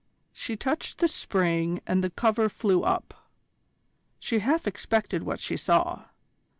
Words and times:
She 0.33 0.55
touched 0.55 0.97
the 0.97 1.07
spring 1.07 1.79
and 1.85 2.03
the 2.03 2.09
cover 2.09 2.49
flew 2.49 2.81
up. 2.81 3.13
She 4.17 4.39
half 4.39 4.65
expected 4.65 5.21
what 5.21 5.39
she 5.39 5.55
saw. 5.55 6.05